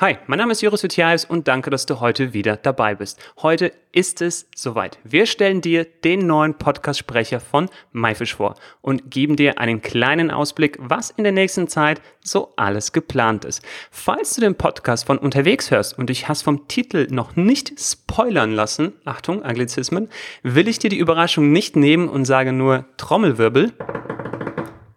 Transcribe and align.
Hi, 0.00 0.16
mein 0.26 0.38
Name 0.38 0.52
ist 0.52 0.62
Joris 0.62 0.82
Vitiaevs 0.82 1.26
und 1.26 1.46
danke, 1.46 1.68
dass 1.68 1.84
du 1.84 2.00
heute 2.00 2.32
wieder 2.32 2.56
dabei 2.56 2.94
bist. 2.94 3.20
Heute 3.42 3.70
ist 3.92 4.22
es 4.22 4.48
soweit. 4.56 4.98
Wir 5.04 5.26
stellen 5.26 5.60
dir 5.60 5.84
den 5.84 6.26
neuen 6.26 6.54
Podcast-Sprecher 6.54 7.38
von 7.38 7.68
MyFish 7.92 8.34
vor 8.34 8.54
und 8.80 9.10
geben 9.10 9.36
dir 9.36 9.58
einen 9.58 9.82
kleinen 9.82 10.30
Ausblick, 10.30 10.78
was 10.80 11.10
in 11.10 11.24
der 11.24 11.34
nächsten 11.34 11.68
Zeit 11.68 12.00
so 12.24 12.54
alles 12.56 12.92
geplant 12.92 13.44
ist. 13.44 13.62
Falls 13.90 14.34
du 14.34 14.40
den 14.40 14.54
Podcast 14.54 15.04
von 15.04 15.18
unterwegs 15.18 15.70
hörst 15.70 15.98
und 15.98 16.08
dich 16.08 16.30
hast 16.30 16.44
vom 16.44 16.66
Titel 16.66 17.06
noch 17.10 17.36
nicht 17.36 17.78
spoilern 17.78 18.52
lassen, 18.52 18.94
Achtung, 19.04 19.42
Anglizismen, 19.42 20.08
will 20.42 20.68
ich 20.68 20.78
dir 20.78 20.88
die 20.88 20.98
Überraschung 20.98 21.52
nicht 21.52 21.76
nehmen 21.76 22.08
und 22.08 22.24
sage 22.24 22.54
nur 22.54 22.86
Trommelwirbel. 22.96 23.74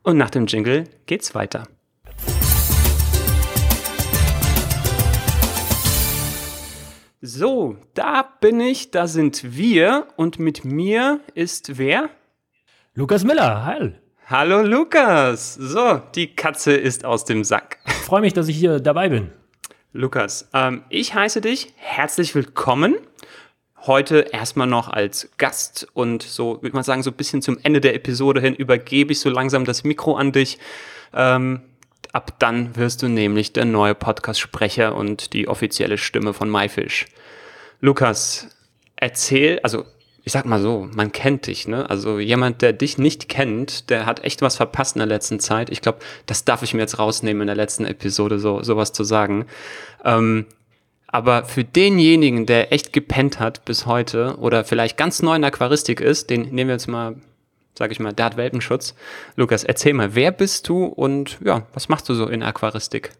Und 0.04 0.16
nach 0.16 0.30
dem 0.30 0.46
Jingle 0.46 0.86
geht's 1.08 1.36
weiter. 1.36 1.66
So, 7.26 7.78
da 7.94 8.22
bin 8.42 8.60
ich, 8.60 8.92
da 8.92 9.08
sind 9.08 9.56
wir 9.56 10.08
und 10.18 10.40
mit 10.40 10.66
mir 10.66 11.22
ist 11.36 11.78
wer? 11.78 12.10
Lukas 12.96 13.24
Miller, 13.24 13.64
hi. 13.64 13.94
Hallo 14.26 14.62
Lukas. 14.62 15.54
So, 15.54 16.02
die 16.16 16.36
Katze 16.36 16.74
ist 16.74 17.06
aus 17.06 17.24
dem 17.24 17.46
Sack. 17.46 17.78
Ich 17.86 17.94
freue 17.94 18.20
mich, 18.20 18.34
dass 18.34 18.50
ich 18.50 18.58
hier 18.58 18.82
dabei 18.82 19.08
bin. 19.08 19.32
Lukas, 19.94 20.50
ähm, 20.54 20.84
ich 20.90 21.16
heiße 21.16 21.40
dich 21.40 21.72
herzlich 21.78 22.36
willkommen. 22.36 22.96
Heute 23.78 24.28
erstmal 24.34 24.68
noch 24.68 24.90
als 24.90 25.30
Gast 25.38 25.88
und 25.94 26.24
so, 26.24 26.62
würde 26.62 26.76
man 26.76 26.84
sagen, 26.84 27.04
so 27.04 27.12
ein 27.12 27.16
bisschen 27.16 27.42
zum 27.42 27.58
Ende 27.64 27.80
der 27.80 27.96
Episode 27.96 28.42
hin 28.42 28.54
übergebe 28.54 29.14
ich 29.14 29.22
so 29.22 29.30
langsam 29.30 29.64
das 29.64 29.86
Mikro 29.86 30.18
an 30.18 30.34
dich. 30.34 30.60
Ähm, 31.14 31.62
Ab 32.14 32.36
dann 32.40 32.76
wirst 32.76 33.02
du 33.02 33.08
nämlich 33.10 33.54
der 33.54 33.66
neue 33.66 33.96
Podcast-Sprecher 33.96 34.96
und 34.96 35.34
die 35.34 35.48
offizielle 35.48 35.98
Stimme 35.98 36.34
von 36.34 36.50
MyFish. 36.50 37.08
Lukas, 37.82 38.48
erzähl, 38.96 39.60
also 39.64 39.84
ich 40.24 40.32
sag 40.32 40.46
mal 40.46 40.62
so, 40.62 40.88
man 40.94 41.12
kennt 41.12 41.48
dich, 41.48 41.68
ne? 41.68 41.90
Also 41.90 42.20
jemand, 42.20 42.62
der 42.62 42.72
dich 42.72 42.98
nicht 42.98 43.28
kennt, 43.28 43.90
der 43.90 44.06
hat 44.06 44.24
echt 44.24 44.42
was 44.42 44.56
verpasst 44.56 44.96
in 44.96 45.00
der 45.00 45.08
letzten 45.08 45.40
Zeit. 45.40 45.70
Ich 45.70 45.82
glaube, 45.82 46.00
das 46.26 46.46
darf 46.46 46.62
ich 46.62 46.74
mir 46.74 46.82
jetzt 46.82 47.00
rausnehmen 47.00 47.42
in 47.42 47.48
der 47.48 47.56
letzten 47.56 47.84
Episode, 47.84 48.40
so 48.40 48.62
sowas 48.62 48.94
zu 48.94 49.04
sagen. 49.04 49.48
Ähm, 50.06 50.46
aber 51.08 51.46
für 51.46 51.64
denjenigen, 51.64 52.46
der 52.46 52.72
echt 52.72 52.94
gepennt 52.94 53.40
hat 53.40 53.66
bis 53.66 53.86
heute 53.86 54.38
oder 54.38 54.64
vielleicht 54.64 54.98
ganz 54.98 55.22
neu 55.22 55.36
in 55.36 55.44
Aquaristik 55.44 56.00
ist, 56.00 56.30
den 56.30 56.44
nehmen 56.44 56.70
wir 56.70 56.76
jetzt 56.76 56.88
mal 56.88 57.16
sag 57.78 57.92
ich 57.92 58.00
mal, 58.00 58.14
der 58.14 58.26
hat 58.26 58.38
Welpenschutz. 58.38 58.96
Lukas, 59.36 59.64
erzähl 59.64 59.94
mal, 59.94 60.16
wer 60.16 60.32
bist 60.32 60.70
du 60.70 60.86
und 60.86 61.40
ja, 61.44 61.68
was 61.74 61.90
machst 61.90 62.10
du 62.10 62.14
so 62.14 62.28
in 62.28 62.44
Aquaristik? 62.44 63.12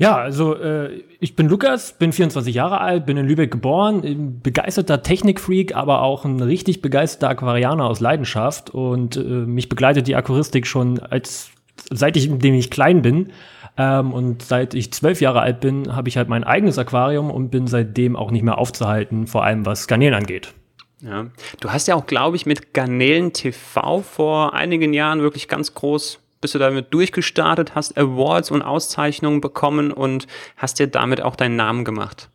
Ja, 0.00 0.16
also 0.16 0.54
äh, 0.54 1.02
ich 1.18 1.34
bin 1.34 1.48
Lukas, 1.48 1.92
bin 1.98 2.12
24 2.12 2.54
Jahre 2.54 2.80
alt, 2.80 3.04
bin 3.04 3.16
in 3.16 3.26
Lübeck 3.26 3.50
geboren, 3.50 4.40
begeisterter 4.44 5.02
Technikfreak, 5.02 5.74
aber 5.74 6.02
auch 6.02 6.24
ein 6.24 6.40
richtig 6.40 6.82
begeisterter 6.82 7.30
Aquarianer 7.30 7.84
aus 7.84 7.98
Leidenschaft 7.98 8.70
und 8.70 9.16
äh, 9.16 9.20
mich 9.20 9.68
begleitet 9.68 10.06
die 10.06 10.14
Aquaristik 10.14 10.68
schon 10.68 11.00
als 11.00 11.50
seit 11.90 12.16
ich, 12.16 12.28
indem 12.28 12.54
ich 12.54 12.70
klein 12.70 13.02
bin. 13.02 13.32
Ähm, 13.76 14.12
und 14.12 14.42
seit 14.42 14.74
ich 14.74 14.92
zwölf 14.92 15.20
Jahre 15.20 15.40
alt 15.40 15.60
bin, 15.60 15.94
habe 15.94 16.08
ich 16.08 16.16
halt 16.16 16.28
mein 16.28 16.44
eigenes 16.44 16.78
Aquarium 16.78 17.30
und 17.30 17.50
bin 17.50 17.66
seitdem 17.66 18.16
auch 18.16 18.30
nicht 18.30 18.42
mehr 18.42 18.58
aufzuhalten, 18.58 19.26
vor 19.26 19.44
allem 19.44 19.66
was 19.66 19.88
Garnelen 19.88 20.14
angeht. 20.14 20.54
Ja. 21.00 21.26
Du 21.60 21.70
hast 21.70 21.88
ja 21.88 21.94
auch, 21.94 22.06
glaube 22.06 22.36
ich, 22.36 22.46
mit 22.46 22.74
Garnelen 22.74 23.32
TV 23.32 24.02
vor 24.02 24.54
einigen 24.54 24.92
Jahren 24.92 25.20
wirklich 25.20 25.48
ganz 25.48 25.74
groß 25.74 26.20
bist 26.40 26.54
du 26.54 26.58
damit 26.58 26.92
durchgestartet, 26.94 27.74
hast 27.74 27.98
Awards 27.98 28.50
und 28.50 28.62
Auszeichnungen 28.62 29.40
bekommen 29.40 29.92
und 29.92 30.26
hast 30.56 30.78
dir 30.78 30.86
damit 30.86 31.20
auch 31.20 31.36
deinen 31.36 31.56
Namen 31.56 31.84
gemacht. 31.84 32.30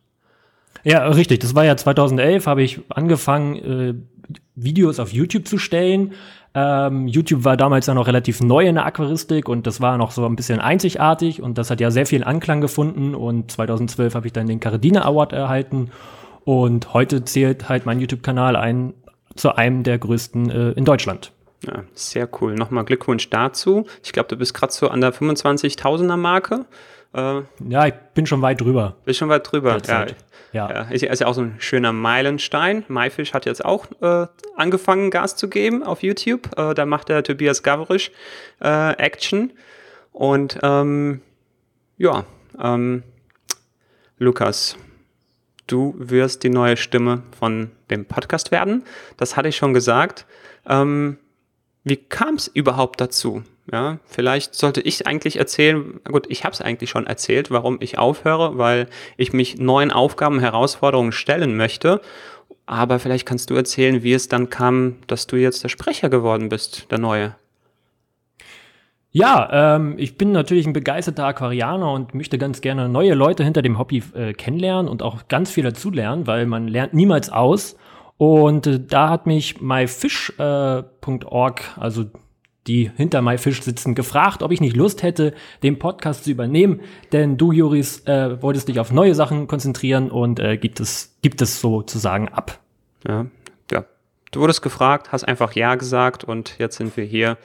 Ja, 0.82 1.06
richtig. 1.08 1.38
Das 1.38 1.54
war 1.54 1.64
ja 1.64 1.76
2011, 1.76 2.46
habe 2.46 2.62
ich 2.62 2.80
angefangen, 2.90 3.56
äh, 3.56 3.94
Videos 4.54 5.00
auf 5.00 5.12
YouTube 5.12 5.48
zu 5.48 5.58
stellen. 5.58 6.12
Ähm, 6.54 7.08
YouTube 7.08 7.44
war 7.44 7.56
damals 7.56 7.86
ja 7.86 7.94
noch 7.94 8.06
relativ 8.06 8.40
neu 8.40 8.66
in 8.66 8.76
der 8.76 8.86
Aquaristik 8.86 9.48
und 9.48 9.66
das 9.66 9.80
war 9.80 9.98
noch 9.98 10.12
so 10.12 10.24
ein 10.24 10.36
bisschen 10.36 10.60
einzigartig 10.60 11.42
und 11.42 11.58
das 11.58 11.70
hat 11.70 11.80
ja 11.80 11.90
sehr 11.90 12.06
viel 12.06 12.22
Anklang 12.22 12.60
gefunden 12.60 13.14
und 13.14 13.50
2012 13.50 14.14
habe 14.14 14.26
ich 14.26 14.32
dann 14.32 14.46
den 14.46 14.60
Caradina 14.60 15.04
Award 15.04 15.32
erhalten 15.32 15.90
und 16.44 16.92
heute 16.94 17.24
zählt 17.24 17.68
halt 17.68 17.86
mein 17.86 18.00
YouTube-Kanal 18.00 18.56
ein 18.56 18.94
zu 19.36 19.56
einem 19.56 19.82
der 19.82 19.98
größten 19.98 20.50
äh, 20.50 20.70
in 20.72 20.84
Deutschland. 20.84 21.32
Ja, 21.66 21.84
sehr 21.94 22.28
cool. 22.40 22.54
Nochmal 22.54 22.84
Glückwunsch 22.84 23.30
dazu. 23.30 23.86
Ich 24.02 24.12
glaube, 24.12 24.28
du 24.28 24.36
bist 24.36 24.54
gerade 24.54 24.72
so 24.72 24.88
an 24.88 25.00
der 25.00 25.14
25.000er 25.14 26.16
Marke. 26.16 26.66
Äh, 27.14 27.42
ja, 27.68 27.86
ich 27.86 27.94
bin 28.14 28.26
schon 28.26 28.42
weit 28.42 28.60
drüber. 28.60 28.96
Bist 29.04 29.18
schon 29.18 29.28
weit 29.28 29.50
drüber. 29.50 29.78
Ja, 29.86 30.06
ja. 30.52 30.70
ja. 30.70 30.82
Ist 30.90 31.20
ja 31.20 31.26
auch 31.26 31.34
so 31.34 31.42
ein 31.42 31.56
schöner 31.58 31.92
Meilenstein. 31.92 32.84
MyFish 32.88 33.32
hat 33.32 33.46
jetzt 33.46 33.64
auch 33.64 33.86
äh, 34.02 34.26
angefangen, 34.56 35.10
Gas 35.10 35.36
zu 35.36 35.48
geben 35.48 35.82
auf 35.82 36.02
YouTube. 36.02 36.50
Äh, 36.58 36.74
da 36.74 36.84
macht 36.86 37.08
der 37.08 37.22
Tobias 37.22 37.62
Gavrisch 37.62 38.10
äh, 38.60 38.92
Action. 38.96 39.52
Und 40.12 40.58
ähm, 40.62 41.22
ja, 41.96 42.24
ähm, 42.62 43.02
Lukas, 44.18 44.76
du 45.66 45.94
wirst 45.98 46.42
die 46.42 46.50
neue 46.50 46.76
Stimme 46.76 47.22
von 47.38 47.70
dem 47.90 48.04
Podcast 48.04 48.50
werden. 48.50 48.84
Das 49.16 49.36
hatte 49.36 49.48
ich 49.48 49.56
schon 49.56 49.74
gesagt. 49.74 50.26
Ähm, 50.66 51.18
wie 51.84 51.96
kam 51.96 52.34
es 52.34 52.48
überhaupt 52.48 53.00
dazu? 53.00 53.42
Ja, 53.72 53.98
vielleicht 54.04 54.54
sollte 54.54 54.82
ich 54.82 55.06
eigentlich 55.06 55.38
erzählen, 55.38 56.00
gut, 56.04 56.26
ich 56.28 56.44
habe 56.44 56.52
es 56.52 56.60
eigentlich 56.60 56.90
schon 56.90 57.06
erzählt, 57.06 57.50
warum 57.50 57.78
ich 57.80 57.96
aufhöre, 57.98 58.58
weil 58.58 58.88
ich 59.16 59.32
mich 59.32 59.58
neuen 59.58 59.90
Aufgaben, 59.90 60.38
Herausforderungen 60.38 61.12
stellen 61.12 61.56
möchte. 61.56 62.02
Aber 62.66 62.98
vielleicht 62.98 63.26
kannst 63.26 63.50
du 63.50 63.54
erzählen, 63.54 64.02
wie 64.02 64.12
es 64.12 64.28
dann 64.28 64.50
kam, 64.50 64.96
dass 65.06 65.26
du 65.26 65.36
jetzt 65.36 65.62
der 65.64 65.68
Sprecher 65.68 66.10
geworden 66.10 66.48
bist, 66.48 66.90
der 66.90 66.98
neue. 66.98 67.36
Ja, 69.16 69.76
ähm, 69.76 69.94
ich 69.96 70.18
bin 70.18 70.32
natürlich 70.32 70.66
ein 70.66 70.72
begeisterter 70.72 71.26
Aquarianer 71.26 71.92
und 71.92 72.16
möchte 72.16 72.36
ganz 72.36 72.60
gerne 72.60 72.88
neue 72.88 73.14
Leute 73.14 73.44
hinter 73.44 73.62
dem 73.62 73.78
Hobby 73.78 74.02
äh, 74.12 74.32
kennenlernen 74.32 74.88
und 74.88 75.04
auch 75.04 75.28
ganz 75.28 75.52
viel 75.52 75.62
dazulernen, 75.62 76.26
weil 76.26 76.46
man 76.46 76.66
lernt 76.66 76.94
niemals 76.94 77.30
aus. 77.30 77.76
Und 78.18 78.66
äh, 78.66 78.80
da 78.80 79.10
hat 79.10 79.26
mich 79.26 79.60
myfish.org, 79.60 81.60
äh, 81.60 81.80
also 81.80 82.06
die 82.66 82.90
hinter 82.96 83.22
myfish 83.22 83.62
sitzen, 83.62 83.94
gefragt, 83.94 84.42
ob 84.42 84.50
ich 84.50 84.60
nicht 84.60 84.74
Lust 84.74 85.04
hätte, 85.04 85.32
den 85.62 85.78
Podcast 85.78 86.24
zu 86.24 86.32
übernehmen. 86.32 86.80
Denn 87.12 87.36
du, 87.36 87.52
Juris, 87.52 88.00
äh, 88.06 88.42
wolltest 88.42 88.66
dich 88.66 88.80
auf 88.80 88.90
neue 88.90 89.14
Sachen 89.14 89.46
konzentrieren 89.46 90.10
und 90.10 90.40
äh, 90.40 90.56
gibt 90.56 90.80
es 90.80 91.16
gibt 91.22 91.40
es 91.40 91.60
sozusagen 91.60 92.30
ab. 92.30 92.58
Ja, 93.06 93.26
ja. 93.70 93.84
Du 94.32 94.40
wurdest 94.40 94.62
gefragt, 94.62 95.12
hast 95.12 95.22
einfach 95.22 95.52
Ja 95.52 95.76
gesagt 95.76 96.24
und 96.24 96.58
jetzt 96.58 96.78
sind 96.78 96.96
wir 96.96 97.04
hier. 97.04 97.38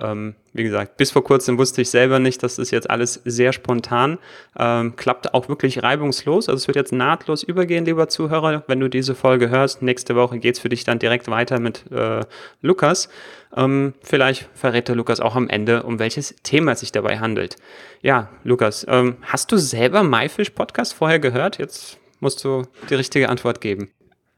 Ähm, 0.00 0.34
wie 0.52 0.64
gesagt, 0.64 0.96
bis 0.96 1.12
vor 1.12 1.22
kurzem 1.22 1.56
wusste 1.56 1.82
ich 1.82 1.90
selber 1.90 2.18
nicht, 2.18 2.42
das 2.42 2.58
ist 2.58 2.72
jetzt 2.72 2.90
alles 2.90 3.20
sehr 3.24 3.52
spontan. 3.52 4.18
Ähm, 4.58 4.96
klappt 4.96 5.34
auch 5.34 5.48
wirklich 5.48 5.82
reibungslos. 5.82 6.48
Also 6.48 6.56
es 6.56 6.66
wird 6.66 6.76
jetzt 6.76 6.92
nahtlos 6.92 7.42
übergehen, 7.42 7.84
lieber 7.84 8.08
Zuhörer, 8.08 8.64
wenn 8.66 8.80
du 8.80 8.88
diese 8.88 9.14
Folge 9.14 9.50
hörst. 9.50 9.82
Nächste 9.82 10.16
Woche 10.16 10.38
geht's 10.38 10.58
für 10.58 10.68
dich 10.68 10.84
dann 10.84 10.98
direkt 10.98 11.28
weiter 11.28 11.60
mit 11.60 11.90
äh, 11.92 12.24
Lukas. 12.60 13.08
Ähm, 13.56 13.94
vielleicht 14.02 14.48
verrät 14.54 14.88
der 14.88 14.96
Lukas 14.96 15.20
auch 15.20 15.36
am 15.36 15.48
Ende, 15.48 15.84
um 15.84 16.00
welches 16.00 16.34
Thema 16.42 16.72
es 16.72 16.80
sich 16.80 16.90
dabei 16.90 17.18
handelt. 17.18 17.56
Ja, 18.02 18.30
Lukas, 18.42 18.84
ähm, 18.88 19.16
hast 19.22 19.52
du 19.52 19.58
selber 19.58 20.02
MyFish 20.02 20.50
Podcast 20.50 20.94
vorher 20.94 21.20
gehört? 21.20 21.58
Jetzt 21.58 21.98
musst 22.18 22.42
du 22.44 22.64
die 22.90 22.94
richtige 22.94 23.28
Antwort 23.28 23.60
geben. 23.60 23.90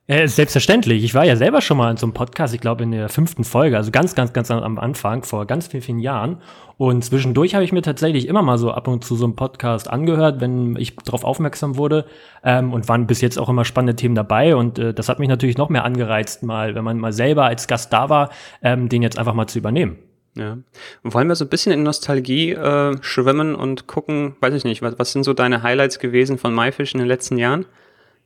Ja, 0.08 0.28
selbstverständlich. 0.28 1.02
Ich 1.02 1.14
war 1.14 1.24
ja 1.24 1.34
selber 1.34 1.60
schon 1.60 1.76
mal 1.78 1.90
in 1.90 1.96
so 1.96 2.06
einem 2.06 2.14
Podcast, 2.14 2.54
ich 2.54 2.60
glaube 2.60 2.84
in 2.84 2.92
der 2.92 3.08
fünften 3.08 3.42
Folge, 3.42 3.76
also 3.76 3.90
ganz, 3.90 4.14
ganz, 4.14 4.32
ganz 4.32 4.52
am 4.52 4.78
Anfang, 4.78 5.24
vor 5.24 5.46
ganz 5.46 5.66
vielen, 5.66 5.82
vielen 5.82 5.98
Jahren. 5.98 6.40
Und 6.76 7.04
zwischendurch 7.04 7.56
habe 7.56 7.64
ich 7.64 7.72
mir 7.72 7.82
tatsächlich 7.82 8.28
immer 8.28 8.42
mal 8.42 8.56
so 8.56 8.70
ab 8.70 8.86
und 8.86 9.04
zu 9.04 9.16
so 9.16 9.24
einem 9.24 9.34
Podcast 9.34 9.90
angehört, 9.90 10.40
wenn 10.40 10.76
ich 10.76 10.94
darauf 10.94 11.24
aufmerksam 11.24 11.76
wurde. 11.76 12.04
Ähm, 12.44 12.72
und 12.72 12.88
waren 12.88 13.08
bis 13.08 13.20
jetzt 13.20 13.36
auch 13.36 13.48
immer 13.48 13.64
spannende 13.64 13.96
Themen 13.96 14.14
dabei. 14.14 14.54
Und 14.54 14.78
äh, 14.78 14.94
das 14.94 15.08
hat 15.08 15.18
mich 15.18 15.28
natürlich 15.28 15.58
noch 15.58 15.70
mehr 15.70 15.84
angereizt, 15.84 16.44
mal, 16.44 16.76
wenn 16.76 16.84
man 16.84 16.98
mal 16.98 17.12
selber 17.12 17.46
als 17.46 17.66
Gast 17.66 17.92
da 17.92 18.08
war, 18.08 18.30
ähm, 18.62 18.88
den 18.88 19.02
jetzt 19.02 19.18
einfach 19.18 19.34
mal 19.34 19.48
zu 19.48 19.58
übernehmen. 19.58 19.98
Ja. 20.36 20.58
wollen 21.02 21.28
wir 21.28 21.34
so 21.34 21.46
ein 21.46 21.48
bisschen 21.48 21.72
in 21.72 21.82
Nostalgie 21.82 22.52
äh, 22.52 22.96
schwimmen 23.00 23.54
und 23.54 23.86
gucken, 23.86 24.36
weiß 24.40 24.52
ich 24.54 24.64
nicht, 24.64 24.82
was, 24.82 24.98
was 24.98 25.12
sind 25.12 25.24
so 25.24 25.32
deine 25.32 25.62
Highlights 25.62 25.98
gewesen 25.98 26.36
von 26.36 26.54
MyFish 26.54 26.94
in 26.94 26.98
den 26.98 27.08
letzten 27.08 27.38
Jahren? 27.38 27.64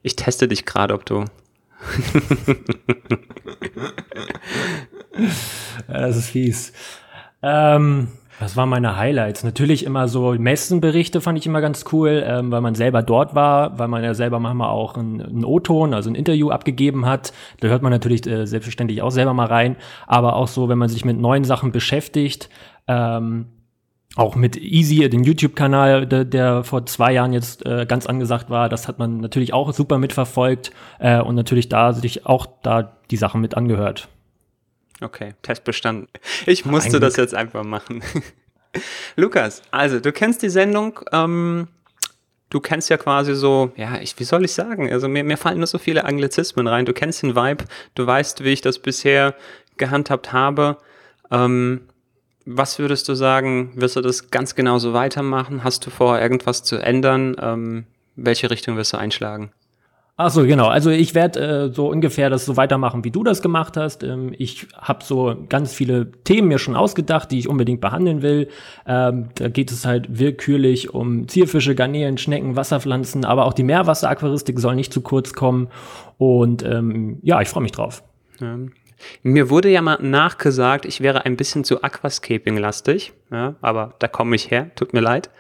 Ich 0.03 0.17
teste 0.17 0.49
dich 0.49 0.67
gerade, 0.67 0.93
ob 0.93 1.06
du 1.06 1.25
das 5.88 6.17
ist 6.17 6.31
fies. 6.31 6.73
Ähm, 7.43 8.09
Das 8.41 8.56
waren 8.56 8.71
meine 8.71 8.97
Highlights. 8.97 9.44
Natürlich 9.44 9.85
immer 9.85 10.09
so 10.09 10.32
Messenberichte 10.32 11.21
fand 11.21 11.38
ich 11.38 11.47
immer 11.47 11.61
ganz 11.61 11.85
cool, 11.93 12.25
ähm, 12.27 12.50
weil 12.50 12.62
man 12.62 12.75
selber 12.75 13.03
dort 13.03 13.35
war, 13.35 13.79
weil 13.79 13.88
man 13.88 14.03
ja 14.03 14.15
selber 14.15 14.41
manchmal 14.41 14.71
auch 14.71 14.97
einen 14.97 15.44
O-Ton, 15.44 15.93
also 15.93 16.09
ein 16.09 16.15
Interview 16.15 16.49
abgegeben 16.50 17.05
hat. 17.05 17.35
Da 17.61 17.69
hört 17.69 17.82
man 17.82 17.93
natürlich 17.93 18.27
äh, 18.27 18.47
selbstverständlich 18.47 19.03
auch 19.03 19.11
selber 19.11 19.35
mal 19.35 19.47
rein. 19.47 19.77
Aber 20.06 20.37
auch 20.37 20.49
so, 20.49 20.71
wenn 20.71 20.79
man 20.79 20.88
sich 20.88 21.05
mit 21.05 21.19
neuen 21.19 21.44
Sachen 21.44 21.71
beschäftigt, 21.71 22.49
ähm, 22.88 23.47
auch 24.17 24.35
mit 24.35 24.57
Easy, 24.57 25.09
den 25.09 25.23
YouTube-Kanal, 25.23 26.07
der, 26.07 26.25
der, 26.25 26.65
vor 26.65 26.85
zwei 26.87 27.12
Jahren 27.12 27.33
jetzt 27.33 27.65
äh, 27.65 27.87
ganz 27.87 28.07
angesagt 28.07 28.51
war, 28.51 28.69
das 28.69 28.89
hat 28.89 28.99
man 28.99 29.19
natürlich 29.19 29.53
auch 29.53 29.73
super 29.73 29.99
mitverfolgt 29.99 30.73
äh, 30.99 31.21
und 31.21 31.37
natürlich 31.37 31.69
da 31.69 31.93
sich 31.93 32.27
auch 32.27 32.47
da 32.62 32.97
die 33.11 33.17
Sachen 33.17 33.41
mit 33.41 33.57
angehört. 33.57 34.09
Okay, 35.01 35.35
Test 35.43 35.65
bestanden. 35.65 36.09
Ich 36.47 36.65
musste 36.65 36.97
Ein 36.97 37.01
das 37.01 37.17
jetzt 37.17 37.35
einfach 37.35 37.65
machen. 37.65 38.03
Lukas, 39.17 39.62
also 39.71 40.01
du 40.01 40.13
kennst 40.13 40.43
die 40.43 40.51
Sendung, 40.51 41.01
ähm, 41.13 41.69
du 42.51 42.61
kennst 42.61 42.91
ja 42.91 42.97
quasi 42.97 43.35
so, 43.35 43.73
ja, 43.77 43.99
ich, 44.01 44.19
wie 44.19 44.25
soll 44.25 44.45
ich 44.45 44.53
sagen? 44.53 44.93
Also 44.93 45.09
mir, 45.09 45.25
mir 45.25 45.37
fallen 45.37 45.59
nur 45.59 45.67
so 45.67 45.79
viele 45.79 46.05
Anglizismen 46.05 46.67
rein. 46.67 46.85
Du 46.85 46.93
kennst 46.93 47.23
den 47.23 47.35
Vibe, 47.37 47.65
du 47.95 48.06
weißt, 48.06 48.45
wie 48.45 48.51
ich 48.51 48.61
das 48.61 48.79
bisher 48.81 49.35
gehandhabt 49.79 50.33
habe. 50.33 50.77
Ähm, 51.31 51.83
was 52.47 52.79
würdest 52.79 53.09
du 53.09 53.15
sagen? 53.15 53.73
Wirst 53.75 53.97
du 53.97 54.01
das 54.01 54.31
ganz 54.31 54.55
genauso 54.55 54.93
weitermachen? 54.93 55.65
Hast 55.65 55.87
du 55.87 55.91
vor, 55.91 56.19
irgendwas 56.19 56.63
zu 56.63 56.77
ändern? 56.77 57.37
Ähm, 57.41 57.85
welche 58.17 58.51
Richtung 58.51 58.77
wirst 58.77 58.93
du 58.93 58.97
einschlagen? 58.97 59.53
Ach 60.23 60.29
so, 60.31 60.45
genau. 60.45 60.67
Also 60.67 60.91
ich 60.91 61.15
werde 61.15 61.41
äh, 61.41 61.73
so 61.73 61.89
ungefähr 61.89 62.29
das 62.29 62.45
so 62.45 62.59
weitermachen, 62.59 63.05
wie 63.05 63.11
du 63.11 63.25
das 63.25 63.41
gemacht 63.41 63.79
hast. 63.79 64.03
Ähm, 64.03 64.35
ich 64.37 64.67
habe 64.77 65.03
so 65.03 65.35
ganz 65.49 65.73
viele 65.73 66.13
Themen 66.25 66.49
mir 66.49 66.59
schon 66.59 66.77
ausgedacht, 66.77 67.31
die 67.31 67.39
ich 67.39 67.49
unbedingt 67.49 67.81
behandeln 67.81 68.21
will. 68.21 68.49
Ähm, 68.87 69.31
da 69.37 69.49
geht 69.49 69.71
es 69.71 69.87
halt 69.87 70.19
willkürlich 70.19 70.93
um 70.93 71.27
Zierfische, 71.27 71.75
Garnelen, 71.75 72.19
Schnecken, 72.19 72.55
Wasserpflanzen, 72.55 73.25
aber 73.25 73.47
auch 73.47 73.55
die 73.55 73.63
Meerwasseraquaristik 73.63 74.59
soll 74.61 74.75
nicht 74.75 74.93
zu 74.93 75.01
kurz 75.01 75.33
kommen. 75.33 75.69
Und 76.19 76.63
ähm, 76.65 77.19
ja, 77.23 77.41
ich 77.41 77.49
freue 77.49 77.63
mich 77.63 77.73
drauf. 77.73 78.03
Mir 79.23 79.50
wurde 79.50 79.69
ja 79.69 79.82
mal 79.82 79.99
nachgesagt, 80.00 80.85
ich 80.85 81.00
wäre 81.00 81.25
ein 81.25 81.37
bisschen 81.37 81.64
zu 81.64 81.82
Aquascaping-lastig, 81.82 83.12
ja, 83.31 83.55
aber 83.61 83.94
da 83.99 84.08
komme 84.08 84.37
ich 84.37 84.50
her, 84.50 84.70
tut 84.75 84.93
mir 84.93 85.00
leid. 85.00 85.31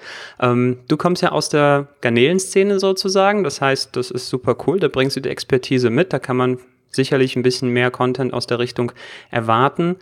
Ähm, 0.40 0.78
du 0.88 0.96
kommst 0.96 1.22
ja 1.22 1.32
aus 1.32 1.48
der 1.48 1.88
Garnelenszene 2.00 2.78
sozusagen, 2.78 3.44
das 3.44 3.60
heißt, 3.60 3.96
das 3.96 4.10
ist 4.10 4.28
super 4.28 4.56
cool, 4.66 4.80
da 4.80 4.88
bringst 4.88 5.16
du 5.16 5.20
die 5.20 5.28
Expertise 5.28 5.90
mit, 5.90 6.12
da 6.12 6.18
kann 6.18 6.36
man 6.36 6.58
sicherlich 6.90 7.36
ein 7.36 7.42
bisschen 7.42 7.70
mehr 7.70 7.90
Content 7.90 8.32
aus 8.32 8.46
der 8.46 8.58
Richtung 8.58 8.92
erwarten. 9.30 9.96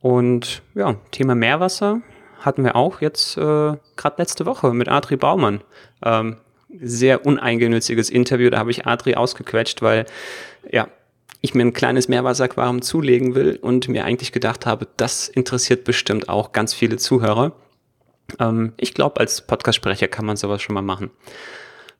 Und 0.00 0.62
ja, 0.74 0.96
Thema 1.10 1.34
Meerwasser 1.34 2.02
hatten 2.40 2.64
wir 2.64 2.76
auch 2.76 3.00
jetzt 3.00 3.38
äh, 3.38 3.40
gerade 3.40 4.14
letzte 4.18 4.44
Woche 4.44 4.74
mit 4.74 4.88
Adri 4.88 5.16
Baumann. 5.16 5.62
Ähm, 6.04 6.36
sehr 6.80 7.24
uneingenütziges 7.24 8.10
Interview, 8.10 8.50
da 8.50 8.58
habe 8.58 8.70
ich 8.70 8.86
Adri 8.86 9.14
ausgequetscht, 9.14 9.80
weil 9.80 10.06
ja, 10.70 10.88
ich 11.44 11.54
mir 11.54 11.62
ein 11.62 11.74
kleines 11.74 12.08
Meerwasseraquarium 12.08 12.80
zulegen 12.80 13.34
will 13.34 13.58
und 13.60 13.86
mir 13.88 14.06
eigentlich 14.06 14.32
gedacht 14.32 14.64
habe, 14.64 14.88
das 14.96 15.28
interessiert 15.28 15.84
bestimmt 15.84 16.30
auch 16.30 16.52
ganz 16.52 16.72
viele 16.72 16.96
Zuhörer. 16.96 17.52
Ähm, 18.40 18.72
ich 18.78 18.94
glaube, 18.94 19.20
als 19.20 19.42
Podcast-Sprecher 19.42 20.08
kann 20.08 20.24
man 20.24 20.36
sowas 20.36 20.62
schon 20.62 20.72
mal 20.72 20.80
machen. 20.80 21.10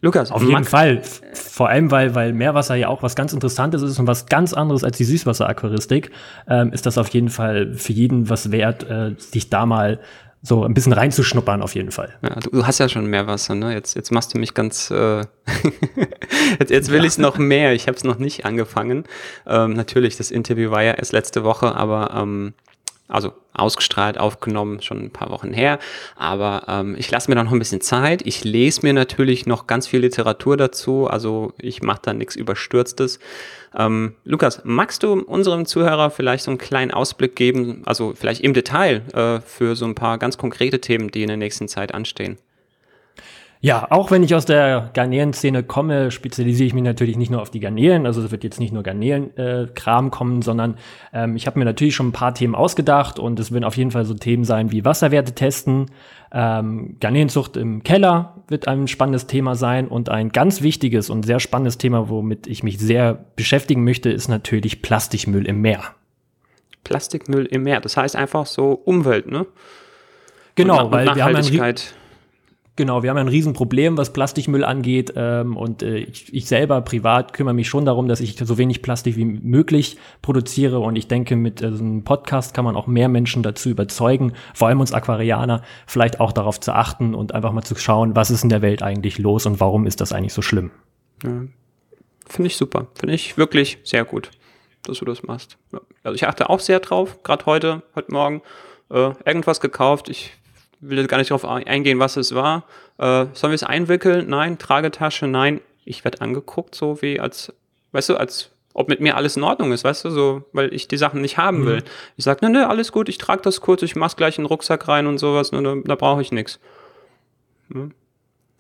Lukas, 0.00 0.31
auf 0.31 0.43
jeden 0.43 0.64
Fall. 0.64 1.02
Vor 1.35 1.69
allem, 1.69 1.91
weil, 1.91 2.14
weil 2.14 2.32
Meerwasser 2.32 2.75
ja 2.75 2.88
auch 2.88 3.02
was 3.02 3.17
ganz 3.17 3.35
Interessantes 3.35 3.82
ist 3.82 3.99
und 3.99 4.06
was 4.06 4.26
ganz 4.26 4.55
anderes 4.55 4.82
als 4.82 4.96
die 4.96 5.05
Süßwasseraquaristik, 5.05 6.11
ähm, 6.49 6.73
ist 6.73 6.87
das 6.87 6.96
auf 6.96 7.08
jeden 7.08 7.29
Fall 7.29 7.75
für 7.75 7.93
jeden 7.93 8.31
was 8.31 8.50
wert, 8.50 8.88
äh, 8.88 9.14
sich 9.19 9.50
da 9.50 9.67
mal 9.67 10.00
so 10.46 10.62
ein 10.62 10.75
bisschen 10.75 10.93
reinzuschnuppern 10.93 11.62
auf 11.62 11.75
jeden 11.75 11.91
Fall. 11.91 12.17
Ja, 12.23 12.37
du 12.38 12.67
hast 12.67 12.79
ja 12.79 12.91
schon 12.91 13.06
mehr 13.06 13.26
Wasser, 13.26 13.55
ne? 13.55 13.73
Jetzt, 13.73 13.96
jetzt 13.96 14.12
machst 14.12 14.35
du 14.35 14.38
mich 14.38 14.52
ganz, 14.52 14.91
äh 14.91 15.20
jetzt, 16.61 16.70
jetzt 16.70 16.91
will 16.91 16.99
ja. 16.99 17.05
ich 17.05 17.12
es 17.12 17.19
noch 17.19 17.38
mehr. 17.38 17.73
Ich 17.73 17.87
habe 17.87 17.96
es 17.96 18.05
noch 18.05 18.19
nicht 18.19 18.44
angefangen. 18.44 19.05
Ähm, 19.46 19.73
natürlich, 19.73 20.19
das 20.19 20.31
Interview 20.31 20.70
war 20.70 20.82
ja 20.82 20.93
erst 20.93 21.12
letzte 21.12 21.44
Woche, 21.44 21.75
aber 21.75 22.11
ähm, 22.14 22.52
also 23.14 23.32
ausgestrahlt, 23.52 24.19
aufgenommen, 24.19 24.82
schon 24.82 25.05
ein 25.05 25.11
paar 25.11 25.31
Wochen 25.31 25.52
her. 25.52 25.78
Aber 26.16 26.64
ähm, 26.69 26.96
ich 26.99 27.11
lasse 27.11 27.31
mir 27.31 27.37
da 27.37 27.44
noch 27.44 27.52
ein 27.52 27.58
bisschen 27.58 27.81
Zeit. 27.81 28.22
Ich 28.26 28.44
lese 28.44 28.81
mir 28.82 28.93
natürlich 28.93 29.46
noch 29.46 29.66
ganz 29.66 29.87
viel 29.87 30.00
Literatur 30.00 30.56
dazu. 30.56 31.06
Also 31.06 31.52
ich 31.58 31.82
mache 31.82 32.00
da 32.02 32.12
nichts 32.12 32.34
Überstürztes. 32.34 33.20
Ähm, 33.76 34.16
Lukas, 34.25 34.62
magst 34.64 35.02
du 35.05 35.12
unserem 35.12 35.66
Zuhörer 35.66 36.11
vielleicht 36.11 36.44
so 36.44 36.50
einen 36.50 36.58
kleinen 36.58 36.90
Ausblick 36.90 37.37
geben, 37.37 37.82
also 37.87 38.12
vielleicht 38.14 38.43
im 38.43 38.55
Detail 38.55 39.02
äh, 39.12 39.40
für 39.40 39.76
so 39.76 39.84
ein 39.84 39.94
paar 39.94 40.19
ganz 40.19 40.37
konkrete 40.37 40.81
Themen, 40.81 41.10
die 41.10 41.22
in 41.22 41.28
der 41.28 41.37
nächsten 41.37 41.69
Zeit 41.69 41.94
anstehen? 41.94 42.38
Ja, 43.64 43.87
auch 43.88 44.11
wenn 44.11 44.22
ich 44.22 44.34
aus 44.34 44.44
der 44.44 44.90
Garnelenszene 44.93 45.62
komme, 45.62 46.11
spezialisiere 46.11 46.66
ich 46.66 46.75
mich 46.75 46.82
natürlich 46.82 47.16
nicht 47.16 47.31
nur 47.31 47.40
auf 47.40 47.49
die 47.49 47.61
Garnelen. 47.61 48.05
Also 48.05 48.20
es 48.20 48.31
wird 48.31 48.44
jetzt 48.44 48.61
nicht 48.61 48.75
nur 48.75 48.82
Garnelenkram 48.82 50.06
äh, 50.08 50.11
kommen, 50.11 50.43
sondern 50.43 50.76
ähm, 51.14 51.34
ich 51.34 51.46
habe 51.46 51.58
mir 51.58 51.64
natürlich 51.64 51.94
schon 51.94 52.08
ein 52.08 52.12
paar 52.12 52.34
Themen 52.34 52.55
ausgedacht 52.55 53.19
und 53.19 53.40
es 53.40 53.52
werden 53.52 53.64
auf 53.64 53.78
jeden 53.78 53.90
Fall 53.90 54.05
so 54.05 54.12
Themen 54.12 54.44
sein 54.44 54.70
wie 54.70 54.84
Wasserwerte 54.84 55.34
testen, 55.34 55.87
ähm, 56.31 56.99
Garnelenzucht 57.00 57.56
im 57.56 57.82
Keller 57.82 58.34
wird 58.49 58.69
ein 58.69 58.87
spannendes 58.87 59.28
Thema 59.28 59.55
sein 59.55 59.88
und 59.88 60.10
ein 60.10 60.28
ganz 60.28 60.60
wichtiges 60.60 61.08
und 61.08 61.25
sehr 61.25 61.40
spannendes 61.40 61.78
Thema, 61.78 62.10
womit 62.10 62.46
ich 62.46 62.64
mich 62.64 62.78
sehr 62.78 63.14
beschäftigen 63.34 63.82
möchte, 63.82 64.10
ist 64.10 64.28
natürlich 64.28 64.82
Plastikmüll 64.82 65.46
im 65.46 65.62
Meer. 65.62 65.81
Plastikmüll 66.82 67.46
im 67.46 67.62
Meer, 67.62 67.81
das 67.81 67.96
heißt 67.96 68.14
einfach 68.14 68.44
so 68.44 68.72
Umwelt, 68.72 69.26
ne? 69.26 69.46
Genau, 70.55 70.93
weil 70.93 71.06
wir 71.14 71.25
haben 71.25 71.34
ein 71.34 71.75
Genau, 72.76 73.05
wir 73.05 73.11
haben 73.11 73.19
ein 73.19 73.29
Riesenproblem, 73.29 73.97
was 73.97 74.12
Plastikmüll 74.12 74.65
angeht. 74.65 75.12
Ähm, 75.15 75.56
und 75.56 75.85
äh, 75.85 75.99
ich, 75.99 76.35
ich 76.35 76.47
selber 76.47 76.81
privat 76.81 77.32
kümmere 77.32 77.55
mich 77.55 77.69
schon 77.69 77.85
darum, 77.85 78.09
dass 78.09 78.21
ich 78.21 78.37
so 78.37 78.59
wenig 78.59 78.82
Plastik 78.82 79.17
wie 79.17 79.25
möglich 79.25 79.97
produziere. 80.23 80.81
Und 80.81 80.97
ich 80.97 81.06
denke, 81.06 81.37
mit 81.37 81.62
äh, 81.62 81.71
so 81.71 81.85
einem 81.85 82.03
Podcast 82.03 82.53
kann 82.53 82.65
man 82.65 82.75
auch 82.75 82.88
mehr 82.88 83.09
Menschen 83.09 83.44
dazu 83.44 83.69
überzeugen, 83.69 84.32
vor 84.55 84.69
allem 84.69 84.81
uns 84.81 84.93
Aquarianer, 84.93 85.62
vielleicht 85.87 86.19
auch 86.19 86.32
darauf 86.32 86.59
zu 86.59 86.73
achten 86.73 87.15
und 87.15 87.32
einfach 87.32 87.53
mal 87.53 87.62
zu 87.62 87.76
schauen, 87.76 88.17
was 88.17 88.32
ist 88.32 88.43
in 88.43 88.50
der 88.50 88.62
Welt 88.62 88.82
eigentlich 88.82 89.19
los 89.19 89.47
und 89.47 89.61
warum 89.61 89.87
ist 89.87 90.00
das 90.00 90.12
eigentlich 90.12 90.35
so 90.35 90.43
schlimm. 90.43 90.73
Ja. 91.23 91.43
Finde 92.27 92.49
ich 92.49 92.56
super. 92.56 92.88
Finde 92.94 93.15
ich 93.15 93.37
wirklich 93.37 93.79
sehr 93.85 94.05
gut, 94.05 94.32
dass 94.82 94.99
du 94.99 95.05
das 95.05 95.23
machst. 95.23 95.59
Also 96.03 96.17
ich 96.17 96.27
achte 96.27 96.50
auch 96.50 96.59
sehr 96.59 96.81
drauf, 96.81 97.23
gerade 97.23 97.47
heute, 97.47 97.82
heute 97.94 98.11
Morgen. 98.11 98.43
Äh, 98.91 99.12
irgendwas 99.25 99.61
gekauft. 99.61 100.09
Ich 100.09 100.32
will 100.88 100.98
jetzt 100.98 101.08
gar 101.08 101.19
nicht 101.19 101.31
darauf 101.31 101.44
eingehen, 101.44 101.98
was 101.98 102.16
es 102.16 102.34
war. 102.34 102.64
Äh, 102.98 103.26
sollen 103.32 103.50
wir 103.50 103.54
es 103.54 103.62
einwickeln? 103.62 104.28
Nein. 104.28 104.58
Tragetasche? 104.58 105.26
Nein. 105.26 105.60
Ich 105.84 106.04
werde 106.04 106.20
angeguckt, 106.20 106.75
so 106.75 107.02
wie 107.02 107.20
als, 107.20 107.52
weißt 107.92 108.10
du, 108.10 108.16
als 108.16 108.50
ob 108.75 108.88
mit 108.88 109.00
mir 109.00 109.16
alles 109.16 109.36
in 109.36 109.44
Ordnung 109.44 109.72
ist, 109.72 109.84
weißt 109.84 110.05
du, 110.05 110.10
so, 110.10 110.44
weil 110.53 110.74
ich 110.74 110.88
die 110.88 110.96
Sachen 110.96 111.20
nicht 111.20 111.38
haben 111.38 111.60
mhm. 111.60 111.67
will. 111.67 111.84
Ich 112.17 112.24
sage, 112.24 112.44
ne, 112.44 112.50
ne, 112.50 112.69
alles 112.69 112.91
gut, 112.91 113.08
ich 113.08 113.19
trage 113.19 113.43
das 113.43 113.60
kurz, 113.60 113.82
ich 113.82 113.94
mach's 113.94 114.17
gleich 114.17 114.36
in 114.36 114.44
den 114.44 114.48
Rucksack 114.48 114.88
rein 114.88 115.06
und 115.06 115.19
sowas, 115.19 115.53
ne, 115.53 115.62
da, 115.62 115.74
da 115.84 115.94
brauche 115.94 116.20
ich 116.20 116.32
nichts. 116.32 116.58
Ne? 117.69 117.91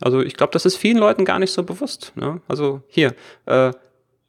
Also 0.00 0.20
ich 0.20 0.36
glaube, 0.36 0.52
das 0.52 0.66
ist 0.66 0.76
vielen 0.76 0.98
Leuten 0.98 1.24
gar 1.24 1.38
nicht 1.38 1.52
so 1.52 1.62
bewusst. 1.62 2.12
Ne? 2.14 2.40
Also 2.46 2.82
hier, 2.88 3.14
äh, 3.46 3.72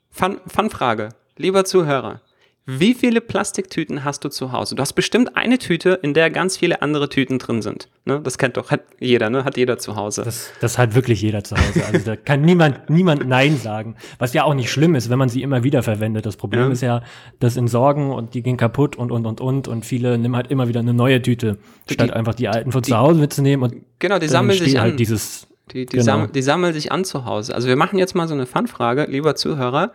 Fun, 0.09 0.39
Fun-Frage, 0.47 1.09
lieber 1.37 1.65
Zuhörer. 1.65 2.21
Wie 2.67 2.95
viele 2.95 3.22
Plastiktüten 3.22 4.03
hast 4.03 4.24
du 4.24 4.29
zu 4.29 4.51
Hause? 4.51 4.74
Du 4.74 4.81
hast 4.81 4.93
bestimmt 4.93 5.38
eine 5.38 5.60
Tüte, 5.60 6.00
in 6.01 6.15
der 6.15 6.31
ganz 6.31 6.57
viele 6.57 6.81
andere 6.81 7.10
Tüten 7.10 7.38
drin 7.38 7.62
sind. 7.62 7.89
Ne? 8.05 8.22
Das 8.24 8.39
kennt 8.39 8.57
doch 8.57 8.72
hat 8.72 8.81
jeder, 9.00 9.29
ne? 9.29 9.45
Hat 9.45 9.55
jeder 9.55 9.77
zu 9.77 9.95
Hause. 9.95 10.24
Das, 10.24 10.50
das 10.62 10.79
hat 10.79 10.95
wirklich 10.95 11.22
jeder 11.22 11.43
zu 11.43 11.55
Hause. 11.55 11.84
Also 11.86 12.05
da 12.05 12.15
kann 12.15 12.41
niemand, 12.41 12.89
niemand 12.89 13.27
Nein 13.27 13.57
sagen. 13.57 13.95
Was 14.17 14.34
ja 14.34 14.45
auch 14.45 14.55
nicht 14.55 14.72
schlimm 14.72 14.95
ist, 14.95 15.12
wenn 15.12 15.19
man 15.19 15.29
sie 15.29 15.43
immer 15.43 15.63
wieder 15.63 15.84
verwendet. 15.84 16.25
Das 16.25 16.38
Problem 16.38 16.62
ja. 16.62 16.72
ist 16.72 16.81
ja, 16.81 17.03
das 17.39 17.55
Entsorgen 17.55 18.10
und 18.10 18.34
die 18.34 18.41
gehen 18.41 18.57
kaputt 18.57 18.95
und 18.95 19.12
und 19.12 19.27
und 19.27 19.41
und 19.41 19.67
und 19.67 19.86
viele 19.86 20.17
nehmen 20.17 20.36
halt 20.36 20.48
immer 20.50 20.67
wieder 20.67 20.79
eine 20.79 20.95
neue 20.95 21.22
Tüte, 21.22 21.60
statt 21.88 22.10
die, 22.10 22.13
einfach 22.13 22.34
die 22.34 22.48
alten 22.48 22.72
von 22.72 22.81
die, 22.81 22.89
zu 22.89 22.98
Hause 22.98 23.19
mitzunehmen 23.19 23.63
und 23.69 23.84
genau, 24.00 24.17
die 24.17 24.27
sammeln 24.27 24.57
sich 24.57 24.79
halt 24.79 24.93
an. 24.93 24.98
dieses 24.98 25.48
die, 25.72 25.86
die, 25.86 25.98
genau. 25.98 26.03
sam 26.03 26.31
die 26.31 26.41
sammeln 26.41 26.74
sich 26.74 26.91
an 26.91 27.05
zu 27.05 27.25
Hause. 27.25 27.53
Also 27.53 27.67
wir 27.67 27.75
machen 27.75 28.00
jetzt 28.00 28.15
mal 28.15 28.27
so 28.27 28.34
eine 28.34 28.48
Fanfrage, 28.48 29.05
lieber 29.05 29.36
Zuhörer. 29.36 29.91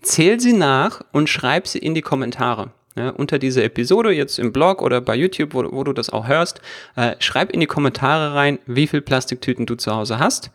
Zähl 0.00 0.40
sie 0.40 0.52
nach 0.52 1.02
und 1.12 1.28
schreib 1.28 1.66
sie 1.66 1.78
in 1.78 1.94
die 1.94 2.02
Kommentare. 2.02 2.70
Ja, 2.96 3.10
unter 3.10 3.38
dieser 3.38 3.62
Episode, 3.62 4.10
jetzt 4.10 4.40
im 4.40 4.52
Blog 4.52 4.82
oder 4.82 5.00
bei 5.00 5.14
YouTube, 5.14 5.54
wo, 5.54 5.64
wo 5.70 5.84
du 5.84 5.92
das 5.92 6.10
auch 6.10 6.26
hörst, 6.26 6.60
äh, 6.96 7.14
schreib 7.20 7.52
in 7.52 7.60
die 7.60 7.66
Kommentare 7.66 8.34
rein, 8.34 8.58
wie 8.66 8.88
viel 8.88 9.02
Plastiktüten 9.02 9.66
du 9.66 9.76
zu 9.76 9.94
Hause 9.94 10.18
hast. 10.18 10.50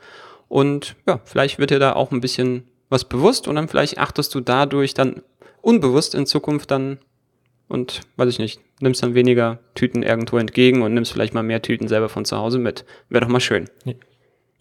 Und 0.49 0.95
ja, 1.07 1.21
vielleicht 1.23 1.57
wird 1.57 1.71
dir 1.71 1.79
da 1.79 1.93
auch 1.93 2.11
ein 2.11 2.19
bisschen 2.19 2.67
was 2.89 3.05
bewusst 3.05 3.47
und 3.47 3.55
dann 3.55 3.69
vielleicht 3.69 3.97
achtest 3.97 4.35
du 4.35 4.41
dadurch 4.41 4.93
dann 4.93 5.23
unbewusst 5.61 6.15
in 6.15 6.25
Zukunft 6.25 6.69
dann 6.69 6.99
und 7.69 8.01
weiß 8.17 8.29
ich 8.29 8.39
nicht, 8.39 8.59
nimmst 8.81 9.01
dann 9.01 9.15
weniger 9.15 9.59
Tüten 9.73 10.03
irgendwo 10.03 10.37
entgegen 10.37 10.81
und 10.81 10.93
nimmst 10.93 11.13
vielleicht 11.13 11.33
mal 11.33 11.43
mehr 11.43 11.61
Tüten 11.61 11.87
selber 11.87 12.09
von 12.09 12.25
zu 12.25 12.37
Hause 12.37 12.59
mit. 12.59 12.85
Wäre 13.09 13.25
doch 13.25 13.31
mal 13.31 13.39
schön. 13.39 13.69
Ja. 13.85 13.93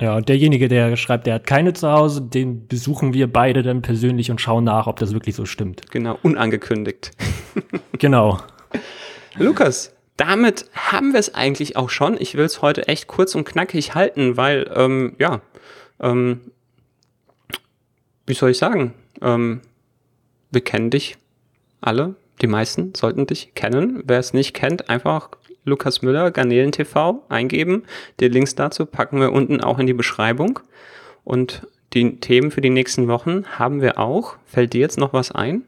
Ja, 0.01 0.17
und 0.17 0.29
derjenige, 0.29 0.69
der 0.69 0.97
schreibt, 0.97 1.27
der 1.27 1.35
hat 1.35 1.47
keine 1.47 1.75
zu 1.75 1.91
Hause, 1.91 2.23
den 2.23 2.67
besuchen 2.67 3.15
wir 3.15 3.33
beide 3.33 3.63
dann 3.63 3.83
persönlich 3.83 4.31
und 4.31 4.41
schauen 4.41 4.65
nach, 4.65 4.87
ob 4.87 4.99
das 4.99 5.13
wirklich 5.13 5.37
so 5.37 5.45
stimmt. 5.45 5.91
Genau, 5.91 6.19
unangekündigt. 6.23 7.13
genau. 7.99 8.39
Lukas, 9.37 9.95
damit 10.17 10.67
haben 10.75 11.13
wir 11.13 11.21
es 11.21 11.35
eigentlich 11.35 11.77
auch 11.77 11.91
schon. 11.91 12.17
Ich 12.21 12.35
will 12.35 12.45
es 12.45 12.63
heute 12.63 12.89
echt 12.89 13.07
kurz 13.07 13.35
und 13.35 13.45
knackig 13.45 13.95
halten, 13.95 14.37
weil, 14.37 14.71
ähm, 14.75 15.15
ja, 15.19 15.41
ähm, 16.01 16.41
wie 18.27 18.35
soll 18.35 18.51
ich 18.51 18.59
sagen? 18.59 18.95
Ähm, 19.21 19.61
wir 20.51 20.63
kennen 20.63 20.91
dich 20.91 21.17
alle. 21.81 22.15
Die 22.41 22.47
meisten 22.47 22.95
sollten 22.95 23.27
dich 23.27 23.55
kennen. 23.55 24.03
Wer 24.05 24.19
es 24.19 24.35
nicht 24.35 24.55
kennt, 24.55 24.91
einfach 24.91 25.31
Lukas 25.65 26.03
Müller, 26.03 26.31
Garnelen 26.31 26.73
TV 26.73 27.23
eingeben. 27.29 27.85
Die 28.21 28.29
Links 28.29 28.55
dazu 28.55 28.87
packen 28.87 29.21
wir 29.21 29.33
unten 29.33 29.61
auch 29.61 29.79
in 29.79 29.87
die 29.87 29.93
Beschreibung. 29.93 30.61
Und 31.25 31.67
die 31.93 32.17
Themen 32.21 32.51
für 32.51 32.61
die 32.61 32.71
nächsten 32.71 33.09
Wochen 33.09 33.45
haben 33.47 33.81
wir 33.81 33.99
auch. 33.99 34.37
Fällt 34.47 34.73
dir 34.73 34.81
jetzt 34.81 34.99
noch 34.99 35.13
was 35.13 35.31
ein? 35.31 35.63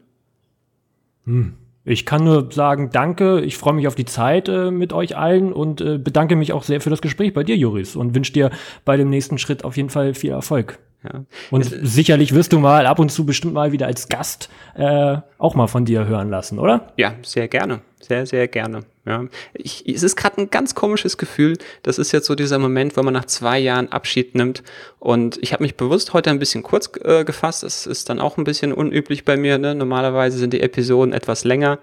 Hm. 1.25 1.53
Ich 1.87 2.05
kann 2.07 2.23
nur 2.23 2.51
sagen, 2.51 2.89
danke. 2.91 3.41
Ich 3.41 3.57
freue 3.57 3.75
mich 3.75 3.87
auf 3.87 3.93
die 3.93 4.05
Zeit 4.05 4.49
äh, 4.49 4.71
mit 4.71 4.91
euch 4.91 5.15
allen 5.15 5.53
und 5.53 5.81
äh, 5.81 5.99
bedanke 5.99 6.35
mich 6.35 6.51
auch 6.51 6.63
sehr 6.63 6.81
für 6.81 6.89
das 6.89 7.01
Gespräch 7.01 7.33
bei 7.33 7.43
dir, 7.43 7.55
Juris, 7.55 7.95
und 7.95 8.15
wünsche 8.15 8.33
dir 8.33 8.49
bei 8.85 8.97
dem 8.97 9.11
nächsten 9.11 9.37
Schritt 9.37 9.63
auf 9.63 9.77
jeden 9.77 9.91
Fall 9.91 10.15
viel 10.15 10.31
Erfolg. 10.31 10.79
Ja. 11.13 11.23
Und 11.51 11.61
es, 11.61 11.93
sicherlich 11.93 12.33
wirst 12.33 12.53
du 12.53 12.59
mal 12.59 12.85
ab 12.85 12.99
und 12.99 13.09
zu 13.09 13.25
bestimmt 13.25 13.53
mal 13.53 13.71
wieder 13.71 13.85
als 13.85 14.09
Gast 14.09 14.49
äh, 14.75 15.17
auch 15.37 15.55
mal 15.55 15.67
von 15.67 15.85
dir 15.85 16.05
hören 16.05 16.29
lassen, 16.29 16.59
oder? 16.59 16.93
Ja, 16.97 17.13
sehr 17.23 17.47
gerne. 17.47 17.81
Sehr, 18.01 18.25
sehr 18.25 18.47
gerne. 18.47 18.81
Ja. 19.05 19.25
Ich, 19.53 19.87
es 19.87 20.03
ist 20.03 20.15
gerade 20.15 20.41
ein 20.41 20.49
ganz 20.51 20.75
komisches 20.75 21.17
Gefühl. 21.17 21.57
Das 21.81 21.97
ist 21.97 22.11
jetzt 22.11 22.27
so 22.27 22.35
dieser 22.35 22.59
Moment, 22.59 22.97
wo 22.97 23.03
man 23.03 23.13
nach 23.13 23.25
zwei 23.25 23.57
Jahren 23.57 23.91
Abschied 23.91 24.35
nimmt. 24.35 24.63
Und 24.99 25.39
ich 25.41 25.53
habe 25.53 25.63
mich 25.63 25.75
bewusst 25.75 26.13
heute 26.13 26.29
ein 26.29 26.39
bisschen 26.39 26.61
kurz 26.61 26.91
äh, 27.03 27.23
gefasst. 27.23 27.63
Das 27.63 27.87
ist 27.87 28.09
dann 28.09 28.19
auch 28.19 28.37
ein 28.37 28.43
bisschen 28.43 28.73
unüblich 28.73 29.25
bei 29.25 29.37
mir. 29.37 29.57
Ne? 29.57 29.73
Normalerweise 29.73 30.37
sind 30.37 30.53
die 30.53 30.61
Episoden 30.61 31.13
etwas 31.13 31.45
länger. 31.45 31.79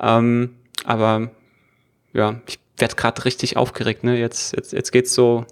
Ähm, 0.00 0.56
aber 0.84 1.30
ja, 2.12 2.40
ich 2.48 2.58
werde 2.76 2.96
gerade 2.96 3.24
richtig 3.24 3.56
aufgeregt. 3.56 4.02
Ne? 4.02 4.18
Jetzt, 4.18 4.56
jetzt, 4.56 4.72
jetzt 4.72 4.90
geht's 4.90 5.14
so. 5.14 5.46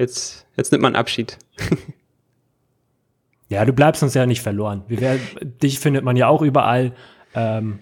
Jetzt, 0.00 0.46
jetzt 0.56 0.72
nimmt 0.72 0.80
man 0.80 0.96
Abschied. 0.96 1.36
ja, 3.50 3.66
du 3.66 3.74
bleibst 3.74 4.02
uns 4.02 4.14
ja 4.14 4.24
nicht 4.24 4.40
verloren. 4.40 4.82
Werden, 4.88 5.20
dich 5.62 5.78
findet 5.78 6.04
man 6.04 6.16
ja 6.16 6.26
auch 6.26 6.40
überall. 6.40 6.92
Ähm, 7.34 7.80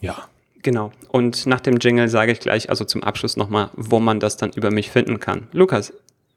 ja. 0.00 0.28
Genau. 0.62 0.92
Und 1.08 1.44
nach 1.46 1.58
dem 1.58 1.78
Jingle 1.78 2.08
sage 2.08 2.30
ich 2.30 2.38
gleich, 2.38 2.70
also 2.70 2.84
zum 2.84 3.02
Abschluss 3.02 3.36
nochmal, 3.36 3.70
wo 3.74 3.98
man 3.98 4.20
das 4.20 4.36
dann 4.36 4.52
über 4.52 4.70
mich 4.70 4.92
finden 4.92 5.18
kann. 5.18 5.48
Lukas, 5.50 5.92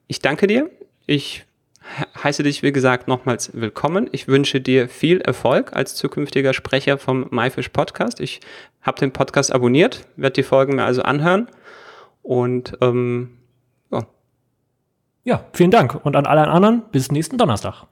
ich 0.08 0.18
danke 0.18 0.48
dir. 0.48 0.68
Ich 1.06 1.44
heiße 2.24 2.42
dich, 2.42 2.64
wie 2.64 2.72
gesagt, 2.72 3.06
nochmals 3.06 3.52
willkommen. 3.54 4.08
Ich 4.10 4.26
wünsche 4.26 4.60
dir 4.60 4.88
viel 4.88 5.20
Erfolg 5.20 5.74
als 5.74 5.94
zukünftiger 5.94 6.54
Sprecher 6.54 6.98
vom 6.98 7.28
MyFish 7.30 7.68
Podcast. 7.68 8.18
Ich 8.18 8.40
habe 8.82 8.98
den 8.98 9.12
Podcast 9.12 9.52
abonniert, 9.52 10.08
werde 10.16 10.34
die 10.34 10.42
Folgen 10.42 10.74
mir 10.74 10.84
also 10.84 11.02
anhören. 11.02 11.46
Und 12.22 12.76
ähm. 12.80 13.36
Ja, 15.24 15.44
vielen 15.52 15.70
Dank. 15.70 16.04
Und 16.04 16.16
an 16.16 16.26
alle 16.26 16.48
anderen, 16.48 16.82
bis 16.92 17.12
nächsten 17.12 17.36
Donnerstag. 17.36 17.86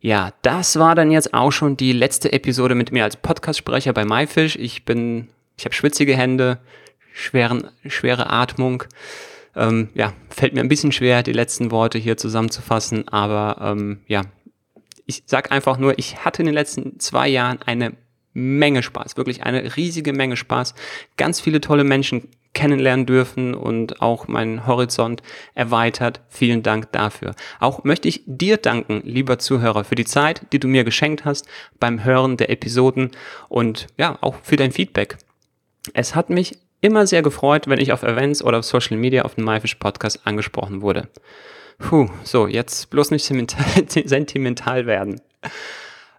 Ja, 0.05 0.35
das 0.43 0.79
war 0.79 0.95
dann 0.95 1.11
jetzt 1.11 1.33
auch 1.33 1.51
schon 1.51 1.79
die 1.79 1.93
letzte 1.93 2.31
Episode 2.31 2.75
mit 2.75 2.93
mir 2.93 3.05
als 3.05 3.17
Podcast-Sprecher 3.17 3.95
bei 3.95 4.05
MyFish. 4.05 4.57
Ich 4.57 4.85
bin, 4.85 5.29
ich 5.57 5.65
habe 5.65 5.75
schwitzige 5.75 6.15
Hände, 6.15 6.59
schweren, 7.15 7.71
schwere 7.87 8.29
Atmung. 8.29 8.85
Ähm, 9.57 9.89
ja, 9.95 10.13
fällt 10.29 10.53
mir 10.53 10.61
ein 10.61 10.69
bisschen 10.69 10.93
schwer, 10.93 11.23
die 11.23 11.33
letzten 11.33 11.71
Worte 11.71 11.97
hier 11.97 12.19
zusammenzufassen, 12.19 13.09
aber 13.09 13.57
ähm, 13.63 14.01
ja, 14.07 14.25
ich 15.07 15.23
sag 15.25 15.51
einfach 15.51 15.79
nur, 15.79 15.99
ich 15.99 16.23
hatte 16.23 16.43
in 16.43 16.47
den 16.47 16.55
letzten 16.55 17.01
zwei 17.01 17.27
Jahren 17.27 17.63
eine 17.65 17.95
Menge 18.35 18.83
Spaß, 18.83 19.17
wirklich 19.17 19.45
eine 19.45 19.75
riesige 19.75 20.13
Menge 20.13 20.37
Spaß, 20.37 20.75
ganz 21.17 21.41
viele 21.41 21.63
tolle 21.63 21.85
Menschen 21.85 22.29
kennenlernen 22.55 23.05
dürfen 23.05 23.55
und 23.55 24.01
auch 24.01 24.29
meinen 24.29 24.67
Horizont 24.67 25.23
erweitert. 25.55 26.21
Vielen 26.29 26.63
Dank 26.63 26.91
dafür. 26.93 27.35
Auch 27.61 27.85
möchte 27.85 28.09
ich 28.09 28.23
dir 28.27 28.57
danken, 28.57 29.03
lieber 29.05 29.39
Zuhörer, 29.39 29.85
für 29.85 29.97
die 29.97 30.05
Zeit, 30.05 30.43
die 30.53 30.61
du 30.61 30.69
mir 30.69 30.85
geschenkt 30.85 31.25
hast 31.25 31.47
beim 31.79 32.05
Hören 32.05 32.37
der 32.37 32.51
Episoden 32.51 33.11
und 33.49 33.89
ja, 33.99 34.17
auch 34.21 34.37
für 34.43 34.57
dein 34.57 34.73
Feedback. 34.73 35.19
Es 35.93 36.15
hat 36.15 36.31
mich 36.31 36.59
immer 36.81 37.07
sehr 37.07 37.23
gefreut, 37.23 37.67
wenn 37.67 37.81
ich 37.81 37.93
auf 37.93 38.03
Events 38.03 38.43
oder 38.43 38.59
auf 38.59 38.65
Social 38.65 38.97
Media 38.97 39.25
auf 39.25 39.35
dem 39.35 39.45
MyFish 39.45 39.77
Podcast 39.77 40.27
angesprochen 40.27 40.83
wurde. 40.83 41.09
Puh, 41.79 42.09
so, 42.23 42.47
jetzt 42.47 42.91
bloß 42.91 43.11
nicht 43.11 43.25
sentimental 44.05 44.87
werden. 44.87 45.21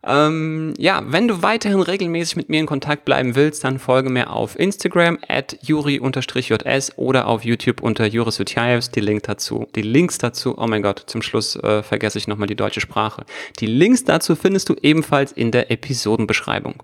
Ähm, 0.06 0.76
ja, 0.78 1.02
wenn 1.06 1.28
du 1.28 1.42
weiterhin 1.42 1.82
regelmäßig 1.82 2.36
mit 2.36 2.50
mir 2.50 2.60
in 2.60 2.68
Kontakt 2.68 3.06
bleiben 3.06 3.36
willst, 3.36 3.64
dann 3.64 3.80
folge 3.80 4.12
mir 4.12 4.30
auf 4.30 4.58
Instagram 4.58 5.18
at 5.28 5.58
juri-js 5.64 6.98
oder 6.98 7.28
auf 7.28 7.44
YouTube 7.44 7.82
unter 7.82 8.06
Juris. 8.06 8.38
Die, 8.38 9.00
Link 9.00 9.24
dazu, 9.24 9.68
die 9.76 9.82
Links 9.82 10.20
dazu, 10.20 10.56
oh 10.58 10.68
mein 10.68 10.84
Gott, 10.84 11.04
zum 11.08 11.24
Schluss 11.24 11.56
äh, 11.56 11.82
vergesse 11.82 12.20
ich 12.20 12.28
nochmal 12.28 12.48
die 12.48 12.56
deutsche 12.56 12.82
Sprache. 12.82 13.26
Die 13.60 13.66
Links 13.66 14.04
dazu 14.04 14.36
findest 14.36 14.70
du 14.70 14.76
ebenfalls 14.82 15.32
in 15.32 15.52
der 15.52 15.72
Episodenbeschreibung. 15.72 16.84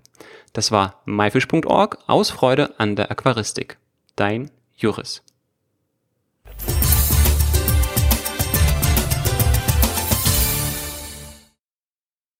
Das 0.53 0.71
war 0.71 1.01
myfish.org 1.05 1.99
aus 2.07 2.31
Freude 2.31 2.79
an 2.79 2.95
der 2.95 3.11
Aquaristik. 3.11 3.77
Dein 4.15 4.49
Juris. 4.75 5.21